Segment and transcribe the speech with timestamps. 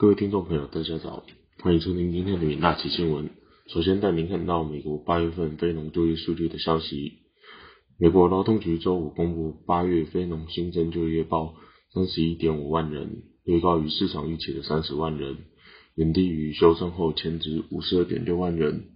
[0.00, 1.24] 各位听众朋友，大家早，
[1.60, 3.30] 欢迎收听今天的那期新闻。
[3.66, 7.14] 首先带您看到美国八月份非农就业数据的消息。
[7.98, 11.56] 美国劳动局周五公布八月非农新增就业报
[11.92, 15.36] 三十一点五万人，略高于市场预期的三十万人，
[15.96, 18.90] 远低于修正后前值五十二点六万人。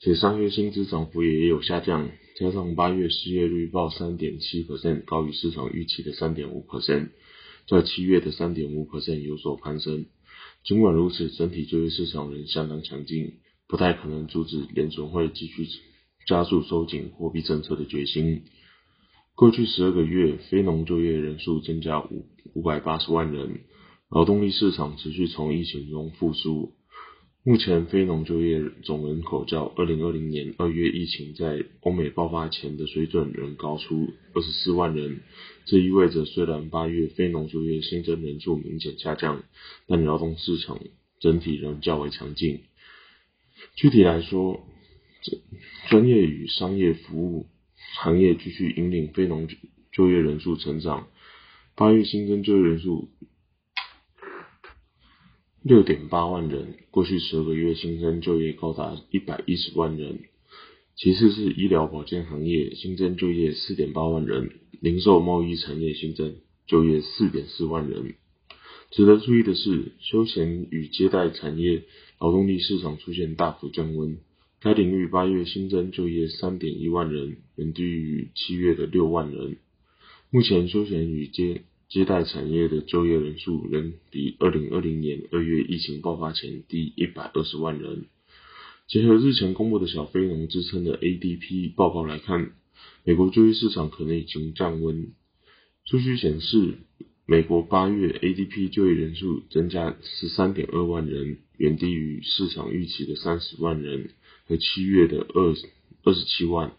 [0.00, 2.08] 且上月薪资涨幅也有下降，
[2.40, 7.10] 加上八月失业率报三点七 percent，高于市场预期的三点五 percent，
[7.68, 10.06] 在七月的三点五 percent 有所攀升。
[10.66, 13.34] 尽管如此，整体就业市场仍相当强劲，
[13.68, 15.64] 不太可能阻止联准会继续
[16.26, 18.42] 加速收紧货币政策的决心。
[19.36, 23.60] 过去十二个月，非农就业人数增加五五百八十万人，
[24.10, 26.72] 劳动力市场持续从疫情中复苏。
[27.48, 35.20] 目前非农就业总人口较二零二零年二月疫情在欧美爆发前的水准仍高出二十四万人。
[35.64, 39.44] 这意味着，虽然八月非农就业新增人数明显下降，
[39.86, 40.80] 但劳动市场
[41.20, 42.62] 整体仍较为强劲。
[43.76, 44.66] 具体来说，
[45.88, 47.46] 专业与商业服务
[47.94, 49.46] 行业继续引领非农
[49.92, 51.06] 就业人数成长。
[51.76, 53.08] 八月新增就业人数。
[55.68, 60.20] 六点八万人，过去十二个月新增就业高达一百一十万人。
[60.94, 66.36] 其次是医疗保健行业新增就业四点八万人，零售贸易产业新增
[66.68, 68.14] 就业四点四万人。
[68.92, 71.82] 值得注意的是，休闲与接待产业
[72.20, 74.18] 劳动力市场出现大幅降温，
[74.60, 79.56] 该领域八月新增就业三点一万人，远低于七月的六万人。
[80.30, 88.06] 目前休闲与接接待产业的就业人数仍比二零二零年二月疫情爆发前低一百二十万人。
[88.88, 92.52] 结合日前公布的小非农支撑的 ADP 报告来看，
[93.04, 95.12] 美国就业市场可能已经降温。
[95.84, 96.74] 数据显示，
[97.24, 104.10] 美国八月 ADP 就业人数增加十三点二万人，远低于市场预期的三十万人
[104.46, 105.54] 和七月的二
[106.02, 106.72] 二十七万。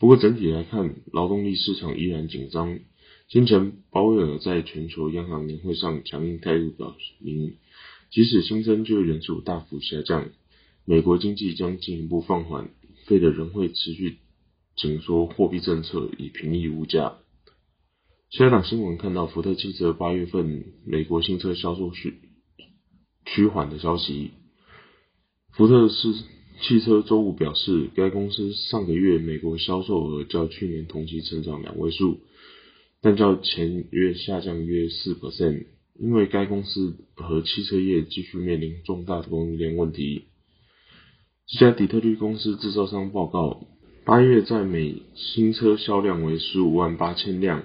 [0.00, 2.80] 不过整体来看，劳动力市场依然紧张。
[3.28, 7.54] 先前鲍威尔在全球央行年会上强硬态度表明，
[8.10, 10.28] 即使新增就业人数大幅下降，
[10.84, 12.70] 美国经济将进一步放缓，
[13.06, 14.18] 费德仍会持续
[14.76, 17.14] 紧缩货币政策以平抑物价。
[18.30, 22.14] 香港新闻看到福特汽车八月份美国新车销售趋
[23.24, 24.32] 趋缓的消息。
[25.52, 26.14] 福特是
[26.60, 32.20] 汽车周五表示，该公司上个月美国销售额较去年同期成长两位数。
[33.04, 35.66] 但较前月下降约四 percent，
[36.00, 40.22] 因为该公司和汽车业继续面临重大的供应链问题。
[41.46, 43.66] 这家底特律公司制造商报告，
[44.06, 47.64] 八月在美新车销量为十五万八千辆，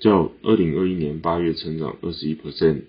[0.00, 2.82] 较二零二一年八月成长二十一 percent，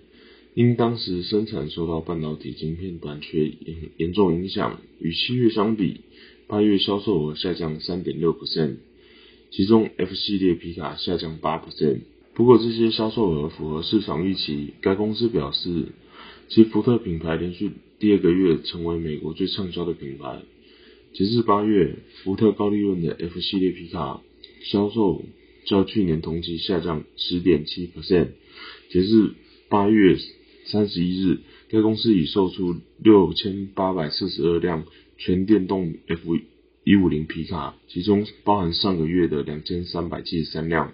[0.54, 6.00] 因当时生产受到半导体晶片短缺严严重影响，与七月相比，
[6.48, 8.78] 八月销售额下降三点六 percent。
[9.56, 12.00] 其中 F 系列皮卡下降八 percent，
[12.34, 14.74] 不过这些销售额符合市场预期。
[14.80, 15.92] 该公司表示，
[16.48, 17.70] 其福特品牌连续
[18.00, 20.42] 第二个月成为美国最畅销的品牌。
[21.12, 21.94] 截至八月，
[22.24, 24.20] 福特高利润的 F 系列皮卡
[24.64, 25.24] 销售
[25.66, 28.30] 较去年同期下降十点七 percent。
[28.90, 29.34] 截至
[29.68, 30.18] 八月
[30.66, 31.38] 三十一日，
[31.68, 34.84] 该公司已售出六千八百四十二辆
[35.16, 36.38] 全电动 F。
[36.84, 40.92] 一五零皮卡，其中包含上个月的两千三百七十三辆。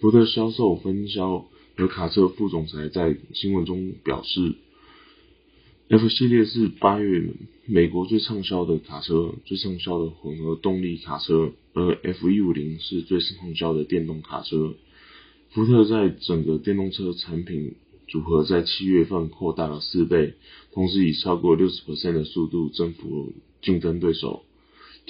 [0.00, 1.44] 福特销售分销
[1.76, 4.54] 和卡车副总裁在新闻中表示
[5.90, 7.34] ，F 系列是八月
[7.66, 14.74] 美国最畅销的卡车，最畅销的混合动力卡车，而 F 一五零是最畅销的电动卡车。
[15.50, 17.74] 福特在整个电动车产品
[18.08, 20.32] 组合在七月份扩大了四倍，
[20.72, 24.44] 同时以超过六十的速度征服竞争对手。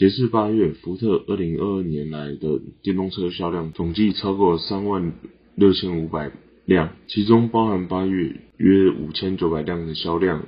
[0.00, 5.12] 截至八月，福特二零二二年来的电动车销量总计超过三万
[5.56, 6.32] 六千五百
[6.64, 10.46] 辆，其中包含八月约五千九百辆的销量，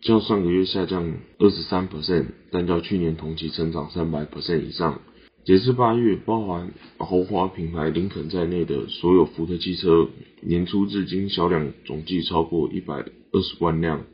[0.00, 5.00] 较上个月下降二十三 percent，但较去年同期成长三百 percent 以上。
[5.44, 10.08] 截至八月，包含豪华品牌林肯在内的所有福特汽车
[10.40, 12.94] 年初至今销量总计超过一百
[13.30, 14.04] 二十万辆，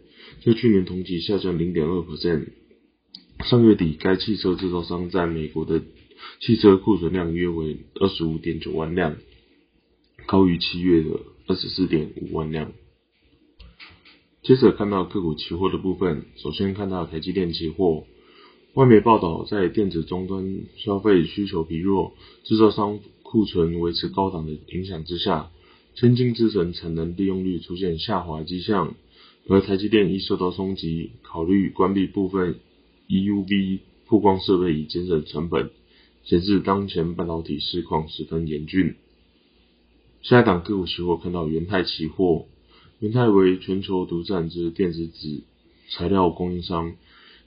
[0.42, 2.48] 较去年同期下降零点二 percent。
[3.44, 5.82] 上月底，该汽车制造商在美国的
[6.40, 9.16] 汽车库存量约为二十五点九万辆，
[10.26, 12.72] 高于七月的二十四点五万辆。
[14.42, 18.06] 接着看到个股期货的部分，首先看到台积电期货，
[18.74, 25.50] 外媒报道，在电子终端消费需求疲弱、制造商库存维持高档的影响之下，
[25.94, 28.94] 先进制程产能利用率出现下滑迹象。
[29.48, 32.56] 而台积电亦受到冲击，考虑关闭部分
[33.08, 35.70] EUV 曝光设备以节省成本，
[36.24, 38.94] 显示当前半导体市况十分严峻。
[40.22, 42.46] 下一档个股期货看到元泰期货，
[42.98, 45.42] 元泰为全球独占之电子纸
[45.90, 46.96] 材料供应商，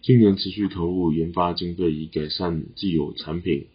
[0.01, 3.65] 今年持续投入研发经费以改善既有产品，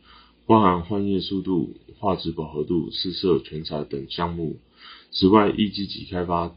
[0.47, 4.57] 包含换页速度、画质饱和度、四色全彩等项目。
[5.11, 6.57] 此外，亦积极开发。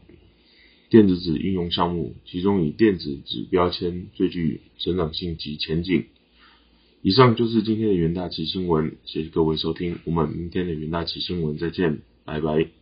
[0.90, 6.06] 电子纸应用项目，其中以电子纸标签最具成长性及前景。
[7.02, 12.77] 以上就是今天的元大旗新闻，谢谢各位收听，我们明天的元大旗新闻再见，拜拜。